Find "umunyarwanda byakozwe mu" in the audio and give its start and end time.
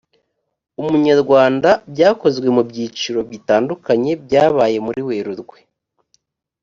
0.81-2.61